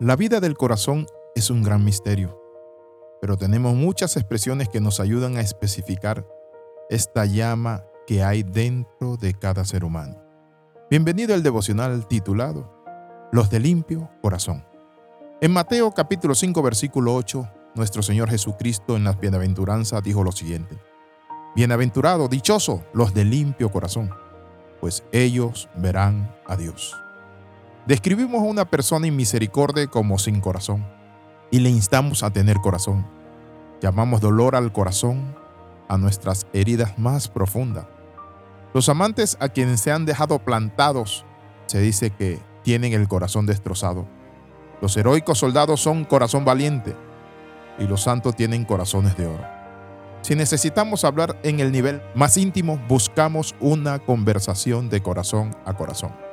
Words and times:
La 0.00 0.16
vida 0.16 0.40
del 0.40 0.56
corazón 0.56 1.06
es 1.34 1.50
un 1.50 1.62
gran 1.62 1.84
misterio, 1.84 2.40
pero 3.20 3.36
tenemos 3.36 3.74
muchas 3.74 4.16
expresiones 4.16 4.70
que 4.70 4.80
nos 4.80 4.98
ayudan 4.98 5.36
a 5.36 5.42
especificar 5.42 6.26
esta 6.88 7.26
llama 7.26 7.84
que 8.06 8.22
hay 8.24 8.42
dentro 8.42 9.18
de 9.18 9.34
cada 9.34 9.66
ser 9.66 9.84
humano. 9.84 10.16
Bienvenido 10.88 11.34
al 11.34 11.42
devocional 11.42 12.08
titulado 12.08 12.82
Los 13.30 13.50
de 13.50 13.60
limpio 13.60 14.08
corazón. 14.22 14.64
En 15.42 15.52
Mateo 15.52 15.92
capítulo 15.92 16.34
5 16.34 16.62
versículo 16.62 17.14
8, 17.14 17.50
nuestro 17.74 18.02
Señor 18.02 18.30
Jesucristo 18.30 18.96
en 18.96 19.04
las 19.04 19.20
bienaventuranzas 19.20 20.02
dijo 20.02 20.24
lo 20.24 20.32
siguiente. 20.32 20.78
Bienaventurado, 21.54 22.26
dichoso 22.26 22.82
los 22.94 23.12
de 23.12 23.26
limpio 23.26 23.70
corazón, 23.70 24.08
pues 24.80 25.04
ellos 25.12 25.68
verán 25.76 26.34
a 26.46 26.56
Dios. 26.56 26.96
Describimos 27.86 28.42
a 28.42 28.44
una 28.44 28.64
persona 28.66 29.06
inmisericordia 29.06 29.86
como 29.86 30.18
sin 30.18 30.40
corazón 30.40 30.86
y 31.50 31.60
le 31.60 31.70
instamos 31.70 32.22
a 32.22 32.30
tener 32.30 32.58
corazón. 32.58 33.06
Llamamos 33.80 34.20
dolor 34.20 34.54
al 34.54 34.72
corazón, 34.72 35.34
a 35.88 35.96
nuestras 35.96 36.46
heridas 36.52 36.98
más 36.98 37.28
profundas. 37.28 37.86
Los 38.74 38.88
amantes 38.88 39.36
a 39.40 39.48
quienes 39.48 39.80
se 39.80 39.90
han 39.90 40.04
dejado 40.04 40.38
plantados 40.38 41.24
se 41.66 41.80
dice 41.80 42.10
que 42.10 42.38
tienen 42.62 42.92
el 42.92 43.08
corazón 43.08 43.46
destrozado. 43.46 44.06
Los 44.80 44.96
heroicos 44.96 45.38
soldados 45.38 45.80
son 45.80 46.04
corazón 46.04 46.44
valiente 46.44 46.94
y 47.78 47.84
los 47.84 48.02
santos 48.02 48.36
tienen 48.36 48.64
corazones 48.64 49.16
de 49.16 49.26
oro. 49.26 49.44
Si 50.22 50.36
necesitamos 50.36 51.04
hablar 51.04 51.40
en 51.42 51.60
el 51.60 51.72
nivel 51.72 52.02
más 52.14 52.36
íntimo, 52.36 52.78
buscamos 52.88 53.54
una 53.58 53.98
conversación 53.98 54.90
de 54.90 55.02
corazón 55.02 55.56
a 55.64 55.72
corazón. 55.72 56.29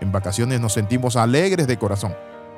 En 0.00 0.12
vacaciones 0.12 0.60
nos 0.60 0.72
sentimos 0.72 1.16
alegres 1.16 1.66
de 1.66 1.78
corazón. 1.78 2.14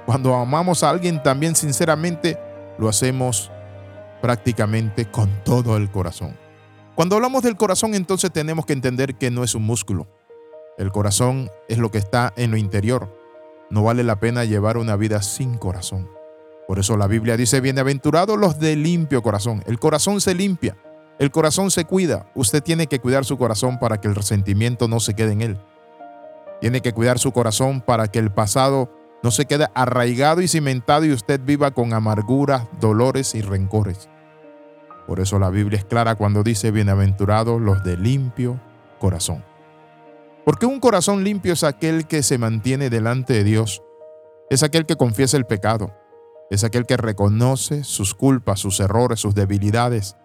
Cuando 0.06 0.34
amamos 0.34 0.82
a 0.82 0.90
alguien 0.90 1.22
también 1.22 1.54
sinceramente, 1.54 2.38
lo 2.78 2.88
hacemos 2.88 3.50
prácticamente 4.20 5.10
con 5.10 5.30
todo 5.44 5.76
el 5.76 5.90
corazón. 5.90 6.36
Cuando 6.94 7.16
hablamos 7.16 7.42
del 7.42 7.56
corazón 7.56 7.94
entonces 7.94 8.32
tenemos 8.32 8.66
que 8.66 8.72
entender 8.72 9.14
que 9.14 9.30
no 9.30 9.44
es 9.44 9.54
un 9.54 9.62
músculo. 9.62 10.08
El 10.78 10.90
corazón 10.90 11.50
es 11.68 11.78
lo 11.78 11.90
que 11.90 11.98
está 11.98 12.32
en 12.36 12.50
lo 12.50 12.56
interior. 12.56 13.14
No 13.70 13.82
vale 13.82 14.02
la 14.02 14.18
pena 14.18 14.44
llevar 14.44 14.78
una 14.78 14.96
vida 14.96 15.22
sin 15.22 15.58
corazón. 15.58 16.08
Por 16.66 16.78
eso 16.78 16.96
la 16.96 17.06
Biblia 17.06 17.36
dice, 17.36 17.60
bienaventurados 17.60 18.38
los 18.38 18.58
de 18.58 18.76
limpio 18.76 19.22
corazón. 19.22 19.62
El 19.66 19.78
corazón 19.78 20.20
se 20.20 20.34
limpia, 20.34 20.76
el 21.18 21.30
corazón 21.30 21.70
se 21.70 21.84
cuida. 21.84 22.30
Usted 22.34 22.62
tiene 22.62 22.86
que 22.86 23.00
cuidar 23.00 23.24
su 23.24 23.38
corazón 23.38 23.78
para 23.78 24.00
que 24.00 24.08
el 24.08 24.14
resentimiento 24.14 24.86
no 24.88 25.00
se 25.00 25.14
quede 25.14 25.32
en 25.32 25.42
él. 25.42 25.60
Tiene 26.60 26.80
que 26.80 26.92
cuidar 26.92 27.18
su 27.18 27.32
corazón 27.32 27.80
para 27.80 28.08
que 28.08 28.18
el 28.18 28.32
pasado 28.32 28.90
no 29.22 29.30
se 29.30 29.46
quede 29.46 29.66
arraigado 29.74 30.40
y 30.40 30.48
cimentado 30.48 31.04
y 31.04 31.12
usted 31.12 31.40
viva 31.42 31.72
con 31.72 31.92
amarguras, 31.92 32.68
dolores 32.80 33.34
y 33.34 33.42
rencores. 33.42 34.08
Por 35.06 35.20
eso 35.20 35.38
la 35.38 35.50
Biblia 35.50 35.78
es 35.78 35.84
clara 35.84 36.14
cuando 36.16 36.42
dice, 36.42 36.70
bienaventurados 36.70 37.60
los 37.60 37.82
de 37.82 37.96
limpio 37.96 38.60
corazón. 38.98 39.44
Porque 40.44 40.66
un 40.66 40.80
corazón 40.80 41.24
limpio 41.24 41.52
es 41.52 41.64
aquel 41.64 42.06
que 42.06 42.22
se 42.22 42.38
mantiene 42.38 42.90
delante 42.90 43.32
de 43.34 43.44
Dios, 43.44 43.82
es 44.50 44.62
aquel 44.62 44.86
que 44.86 44.96
confiesa 44.96 45.36
el 45.36 45.46
pecado, 45.46 45.94
es 46.50 46.64
aquel 46.64 46.86
que 46.86 46.96
reconoce 46.96 47.84
sus 47.84 48.14
culpas, 48.14 48.60
sus 48.60 48.80
errores, 48.80 49.20
sus 49.20 49.34
debilidades 49.34 50.16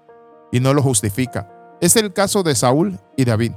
y 0.51 0.59
no 0.59 0.73
lo 0.73 0.81
justifica. 0.81 1.49
Es 1.81 1.95
el 1.95 2.13
caso 2.13 2.43
de 2.43 2.55
Saúl 2.55 2.99
y 3.17 3.25
David. 3.25 3.53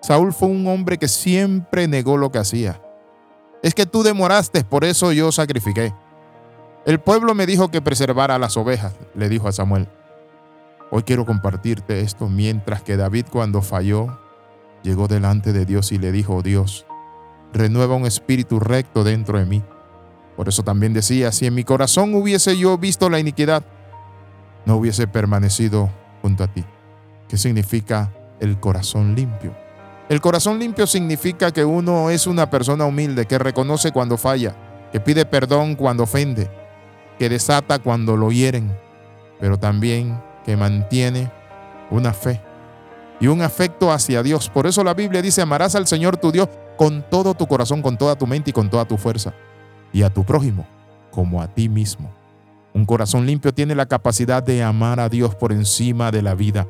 Saúl 0.00 0.32
fue 0.32 0.48
un 0.48 0.66
hombre 0.66 0.98
que 0.98 1.08
siempre 1.08 1.88
negó 1.88 2.16
lo 2.16 2.30
que 2.30 2.38
hacía. 2.38 2.80
Es 3.62 3.74
que 3.74 3.86
tú 3.86 4.02
demoraste, 4.02 4.64
por 4.64 4.84
eso 4.84 5.12
yo 5.12 5.32
sacrifiqué. 5.32 5.92
El 6.86 7.00
pueblo 7.00 7.34
me 7.34 7.46
dijo 7.46 7.70
que 7.70 7.82
preservara 7.82 8.38
las 8.38 8.56
ovejas, 8.56 8.94
le 9.14 9.28
dijo 9.28 9.48
a 9.48 9.52
Samuel. 9.52 9.88
Hoy 10.90 11.02
quiero 11.02 11.26
compartirte 11.26 12.00
esto 12.00 12.28
mientras 12.28 12.82
que 12.82 12.96
David 12.96 13.26
cuando 13.30 13.60
falló, 13.60 14.18
llegó 14.82 15.08
delante 15.08 15.52
de 15.52 15.66
Dios 15.66 15.92
y 15.92 15.98
le 15.98 16.12
dijo, 16.12 16.36
oh 16.36 16.42
Dios, 16.42 16.86
renueva 17.52 17.96
un 17.96 18.06
espíritu 18.06 18.60
recto 18.60 19.04
dentro 19.04 19.38
de 19.38 19.44
mí. 19.44 19.62
Por 20.36 20.48
eso 20.48 20.62
también 20.62 20.94
decía, 20.94 21.32
si 21.32 21.46
en 21.46 21.54
mi 21.54 21.64
corazón 21.64 22.14
hubiese 22.14 22.56
yo 22.56 22.78
visto 22.78 23.10
la 23.10 23.18
iniquidad, 23.18 23.64
no 24.64 24.76
hubiese 24.76 25.08
permanecido 25.08 25.90
junto 26.22 26.44
a 26.44 26.46
ti. 26.46 26.64
¿Qué 27.28 27.36
significa 27.36 28.12
el 28.40 28.60
corazón 28.60 29.14
limpio? 29.14 29.67
El 30.08 30.22
corazón 30.22 30.58
limpio 30.58 30.86
significa 30.86 31.50
que 31.50 31.66
uno 31.66 32.08
es 32.08 32.26
una 32.26 32.48
persona 32.48 32.86
humilde, 32.86 33.26
que 33.26 33.38
reconoce 33.38 33.92
cuando 33.92 34.16
falla, 34.16 34.56
que 34.90 35.00
pide 35.00 35.26
perdón 35.26 35.74
cuando 35.74 36.04
ofende, 36.04 36.50
que 37.18 37.28
desata 37.28 37.78
cuando 37.78 38.16
lo 38.16 38.32
hieren, 38.32 38.74
pero 39.38 39.58
también 39.58 40.18
que 40.46 40.56
mantiene 40.56 41.30
una 41.90 42.14
fe 42.14 42.40
y 43.20 43.26
un 43.26 43.42
afecto 43.42 43.92
hacia 43.92 44.22
Dios. 44.22 44.48
Por 44.48 44.66
eso 44.66 44.82
la 44.82 44.94
Biblia 44.94 45.20
dice, 45.20 45.42
amarás 45.42 45.74
al 45.74 45.86
Señor 45.86 46.16
tu 46.16 46.32
Dios 46.32 46.48
con 46.78 47.04
todo 47.10 47.34
tu 47.34 47.46
corazón, 47.46 47.82
con 47.82 47.98
toda 47.98 48.16
tu 48.16 48.26
mente 48.26 48.48
y 48.48 48.54
con 48.54 48.70
toda 48.70 48.86
tu 48.86 48.96
fuerza, 48.96 49.34
y 49.92 50.04
a 50.04 50.10
tu 50.10 50.24
prójimo 50.24 50.66
como 51.10 51.42
a 51.42 51.48
ti 51.48 51.68
mismo. 51.68 52.10
Un 52.72 52.86
corazón 52.86 53.26
limpio 53.26 53.52
tiene 53.52 53.74
la 53.74 53.84
capacidad 53.84 54.42
de 54.42 54.62
amar 54.62 55.00
a 55.00 55.10
Dios 55.10 55.34
por 55.34 55.52
encima 55.52 56.10
de 56.10 56.22
la 56.22 56.34
vida 56.34 56.66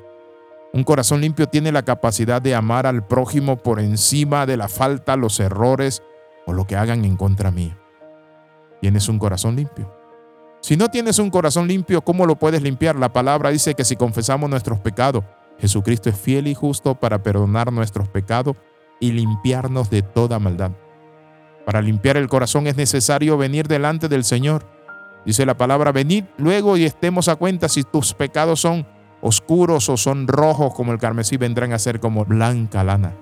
un 0.73 0.85
corazón 0.85 1.21
limpio 1.21 1.49
tiene 1.49 1.73
la 1.73 1.83
capacidad 1.83 2.43
de 2.43 2.55
amar 2.55 2.87
al 2.87 3.07
prójimo 3.07 3.57
por 3.57 3.81
encima 3.81 4.45
de 4.47 4.57
la 4.57 4.69
falta, 4.69 5.17
los 5.17 5.41
errores 5.41 6.03
o 6.47 6.53
lo 6.53 6.67
que 6.67 6.77
hagan 6.77 7.05
en 7.05 7.17
contra 7.17 7.51
mí. 7.51 7.75
Tienes 8.81 9.09
un 9.09 9.19
corazón 9.19 9.57
limpio. 9.57 9.95
Si 10.61 10.77
no 10.77 10.89
tienes 10.89 11.19
un 11.19 11.31
corazón 11.31 11.69
limpio, 11.69 12.03
¿cómo 12.03 12.27
lo 12.27 12.37
puedes 12.37 12.63
limpiar? 12.63 12.97
La 12.97 13.13
palabra 13.13 13.51
dice 13.51 13.75
que 13.75 13.85
si 13.85 13.97
confesamos 13.97 14.51
nuestros 14.51 14.81
pecados, 14.81 15.25
Jesucristo 15.59 16.11
es 16.11 16.19
fiel 16.19 16.47
y 16.47 16.55
justo 16.55 16.95
para 16.95 17.23
perdonar 17.23 17.73
nuestros 17.73 18.09
pecados 18.09 18.57
y 19.01 19.13
limpiarnos 19.13 19.91
de 19.91 20.03
toda 20.03 20.39
maldad. 20.39 20.73
Para 21.65 21.81
limpiar 21.81 22.17
el 22.17 22.29
corazón 22.29 22.67
es 22.67 22.77
necesario 22.77 23.37
venir 23.37 23.69
delante 23.69 24.09
del 24.09 24.25
Señor. 24.25 24.67
Dice 25.25 25.47
la 25.47 25.57
palabra, 25.57 25.93
venid 25.93 26.25
luego 26.37 26.77
y 26.77 26.85
estemos 26.85 27.29
a 27.29 27.37
cuenta 27.37 27.69
si 27.69 27.85
tus 27.85 28.15
pecados 28.15 28.61
son 28.61 28.87
oscuros 29.21 29.89
o 29.89 29.97
son 29.97 30.29
rojos 30.29 30.75
como 30.75 30.93
el 30.93 30.99
carmesí, 30.99 31.37
vendrán 31.37 31.73
a 31.73 31.79
ser 31.79 32.01
como 32.01 32.25
blanca 32.25 32.85
lana. 32.85 33.15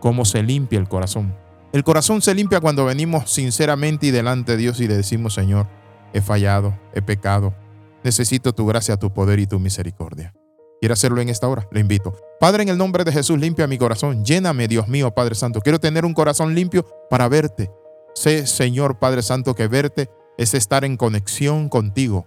Cómo 0.00 0.24
se 0.24 0.42
limpia 0.42 0.78
el 0.78 0.88
corazón. 0.88 1.34
El 1.72 1.84
corazón 1.84 2.22
se 2.22 2.34
limpia 2.34 2.60
cuando 2.60 2.84
venimos 2.84 3.30
sinceramente 3.30 4.06
y 4.06 4.10
delante 4.10 4.52
de 4.52 4.58
Dios 4.58 4.80
y 4.80 4.88
le 4.88 4.96
decimos, 4.96 5.34
Señor, 5.34 5.66
he 6.12 6.20
fallado, 6.20 6.76
he 6.94 7.02
pecado, 7.02 7.54
necesito 8.02 8.52
tu 8.52 8.66
gracia, 8.66 8.96
tu 8.96 9.12
poder 9.12 9.38
y 9.38 9.46
tu 9.46 9.58
misericordia. 9.58 10.34
¿Quiere 10.80 10.94
hacerlo 10.94 11.20
en 11.20 11.28
esta 11.28 11.46
hora? 11.46 11.68
Le 11.70 11.80
invito. 11.80 12.14
Padre, 12.40 12.62
en 12.62 12.70
el 12.70 12.78
nombre 12.78 13.04
de 13.04 13.12
Jesús, 13.12 13.38
limpia 13.38 13.66
mi 13.66 13.76
corazón. 13.76 14.24
Lléname, 14.24 14.66
Dios 14.66 14.88
mío, 14.88 15.10
Padre 15.10 15.34
Santo. 15.34 15.60
Quiero 15.60 15.78
tener 15.78 16.06
un 16.06 16.14
corazón 16.14 16.54
limpio 16.54 16.86
para 17.10 17.28
verte. 17.28 17.70
Sé, 18.14 18.46
Señor 18.46 18.98
Padre 18.98 19.22
Santo, 19.22 19.54
que 19.54 19.68
verte 19.68 20.08
es 20.38 20.54
estar 20.54 20.84
en 20.86 20.96
conexión 20.96 21.68
contigo 21.68 22.26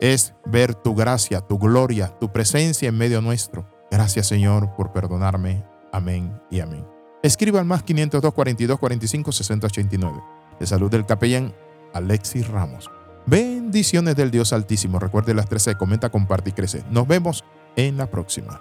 es 0.00 0.34
ver 0.46 0.74
tu 0.74 0.94
gracia, 0.94 1.40
tu 1.40 1.58
gloria, 1.58 2.08
tu 2.18 2.32
presencia 2.32 2.88
en 2.88 2.98
medio 2.98 3.20
nuestro. 3.20 3.68
Gracias 3.90 4.26
Señor 4.26 4.74
por 4.76 4.92
perdonarme. 4.92 5.64
Amén 5.92 6.40
y 6.50 6.60
amén. 6.60 6.86
Escriba 7.22 7.60
al 7.60 7.66
más 7.66 7.82
502 7.82 8.32
42 8.32 8.78
45 8.78 9.32
60 9.32 9.66
89. 9.66 10.22
De 10.58 10.66
salud 10.66 10.90
del 10.90 11.06
capellán 11.06 11.54
Alexis 11.92 12.48
Ramos. 12.48 12.90
Bendiciones 13.26 14.16
del 14.16 14.30
Dios 14.30 14.52
Altísimo. 14.52 14.98
Recuerde 14.98 15.34
las 15.34 15.48
13, 15.48 15.76
comenta, 15.76 16.10
comparte 16.10 16.50
y 16.50 16.52
crece. 16.52 16.82
Nos 16.90 17.06
vemos 17.06 17.44
en 17.76 17.96
la 17.96 18.06
próxima. 18.06 18.60